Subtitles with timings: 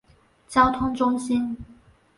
[0.49, 1.55] 交通中心。